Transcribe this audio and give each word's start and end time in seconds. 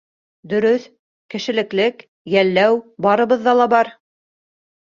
Дөрөҫ, 0.53 0.87
кешелеклелек, 1.33 2.01
йәлләү 2.37 2.81
барыбыҙҙа 3.09 3.57
ла 3.61 3.71
бар. 3.77 3.95